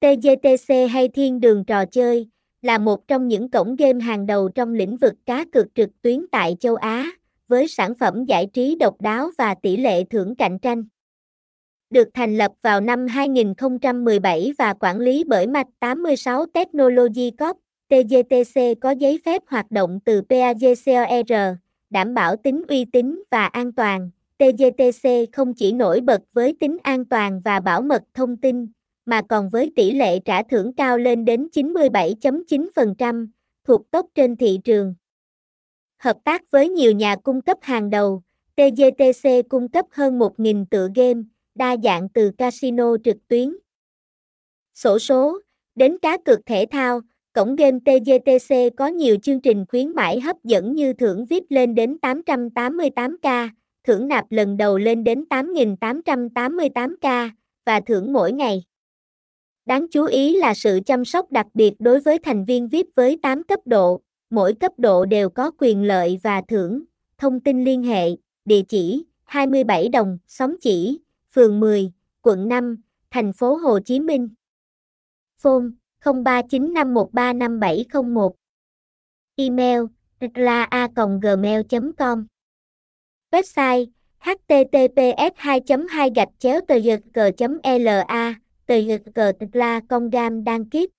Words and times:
TGTC 0.00 0.74
hay 0.90 1.08
Thiên 1.08 1.40
đường 1.40 1.64
trò 1.64 1.84
chơi, 1.84 2.28
là 2.62 2.78
một 2.78 3.08
trong 3.08 3.28
những 3.28 3.50
cổng 3.50 3.76
game 3.76 4.04
hàng 4.04 4.26
đầu 4.26 4.48
trong 4.48 4.74
lĩnh 4.74 4.96
vực 4.96 5.14
cá 5.26 5.44
cược 5.52 5.74
trực 5.74 5.90
tuyến 6.02 6.26
tại 6.32 6.56
châu 6.60 6.74
Á, 6.74 7.10
với 7.48 7.68
sản 7.68 7.94
phẩm 7.94 8.24
giải 8.24 8.46
trí 8.52 8.76
độc 8.76 9.00
đáo 9.00 9.30
và 9.38 9.54
tỷ 9.62 9.76
lệ 9.76 10.04
thưởng 10.04 10.34
cạnh 10.34 10.58
tranh. 10.58 10.84
Được 11.90 12.08
thành 12.14 12.36
lập 12.36 12.52
vào 12.62 12.80
năm 12.80 13.06
2017 13.06 14.52
và 14.58 14.74
quản 14.80 14.98
lý 14.98 15.24
bởi 15.24 15.46
Mạch 15.46 15.66
86 15.80 16.46
Technology 16.46 17.30
Corp, 17.30 17.56
TGTC 17.88 18.60
có 18.80 18.90
giấy 18.90 19.20
phép 19.24 19.42
hoạt 19.46 19.70
động 19.70 19.98
từ 20.04 20.22
PAGCOR, 20.28 21.56
đảm 21.90 22.14
bảo 22.14 22.36
tính 22.36 22.62
uy 22.68 22.84
tín 22.84 23.22
và 23.30 23.46
an 23.46 23.72
toàn. 23.72 24.10
TGTC 24.38 25.08
không 25.32 25.54
chỉ 25.54 25.72
nổi 25.72 26.00
bật 26.00 26.20
với 26.32 26.56
tính 26.60 26.76
an 26.82 27.04
toàn 27.04 27.40
và 27.44 27.60
bảo 27.60 27.82
mật 27.82 28.02
thông 28.14 28.36
tin, 28.36 28.66
mà 29.08 29.22
còn 29.28 29.50
với 29.50 29.72
tỷ 29.76 29.90
lệ 29.90 30.18
trả 30.18 30.42
thưởng 30.42 30.72
cao 30.72 30.98
lên 30.98 31.24
đến 31.24 31.48
97.9%, 31.52 33.26
thuộc 33.64 33.90
tốt 33.90 34.06
trên 34.14 34.36
thị 34.36 34.60
trường. 34.64 34.94
Hợp 35.98 36.16
tác 36.24 36.50
với 36.50 36.68
nhiều 36.68 36.92
nhà 36.92 37.16
cung 37.16 37.40
cấp 37.40 37.58
hàng 37.62 37.90
đầu, 37.90 38.22
TGTC 38.56 39.28
cung 39.48 39.68
cấp 39.68 39.86
hơn 39.90 40.18
1.000 40.18 40.64
tựa 40.70 40.88
game, 40.94 41.20
đa 41.54 41.76
dạng 41.84 42.08
từ 42.08 42.30
casino 42.38 42.96
trực 43.04 43.16
tuyến, 43.28 43.56
sổ 44.74 44.98
số, 44.98 45.38
đến 45.74 45.98
cá 46.02 46.18
cược 46.24 46.46
thể 46.46 46.66
thao, 46.70 47.00
cổng 47.32 47.56
game 47.56 47.78
TGTC 47.78 48.54
có 48.76 48.86
nhiều 48.86 49.16
chương 49.22 49.40
trình 49.40 49.64
khuyến 49.68 49.94
mãi 49.94 50.20
hấp 50.20 50.36
dẫn 50.44 50.74
như 50.74 50.92
thưởng 50.92 51.26
VIP 51.26 51.44
lên 51.48 51.74
đến 51.74 51.96
888k, 52.02 53.48
thưởng 53.84 54.08
nạp 54.08 54.24
lần 54.30 54.56
đầu 54.56 54.78
lên 54.78 55.04
đến 55.04 55.24
8.888k, 55.30 57.30
và 57.66 57.80
thưởng 57.80 58.12
mỗi 58.12 58.32
ngày. 58.32 58.67
Đáng 59.68 59.86
chú 59.90 60.04
ý 60.04 60.36
là 60.36 60.54
sự 60.54 60.80
chăm 60.86 61.04
sóc 61.04 61.32
đặc 61.32 61.46
biệt 61.54 61.74
đối 61.78 62.00
với 62.00 62.18
thành 62.18 62.44
viên 62.44 62.68
VIP 62.68 62.86
với 62.94 63.18
8 63.22 63.42
cấp 63.42 63.60
độ, 63.64 64.00
mỗi 64.30 64.54
cấp 64.54 64.72
độ 64.78 65.04
đều 65.04 65.30
có 65.30 65.50
quyền 65.58 65.82
lợi 65.82 66.18
và 66.22 66.42
thưởng. 66.48 66.82
Thông 67.18 67.40
tin 67.40 67.64
liên 67.64 67.82
hệ, 67.82 68.08
địa 68.44 68.62
chỉ 68.68 69.04
27 69.24 69.88
Đồng, 69.88 70.18
Xóm 70.26 70.56
Chỉ, 70.60 71.00
phường 71.30 71.60
10, 71.60 71.92
quận 72.22 72.48
5, 72.48 72.76
thành 73.10 73.32
phố 73.32 73.54
Hồ 73.54 73.78
Chí 73.80 74.00
Minh. 74.00 74.28
Phone 75.38 75.64
0395135701 76.02 78.30
Email 79.36 79.80
la.gmail.com 80.34 82.26
Website 83.32 83.86
https 84.18 85.32
2 85.36 85.60
2 85.88 86.10
gạch 86.14 86.28
chéo 86.38 86.60
tờ 86.68 86.78
la 87.78 88.34
tờ 89.14 89.32
la 89.52 89.80
công 89.88 90.10
gam 90.10 90.44
đang 90.44 90.70
kiếp. 90.70 90.97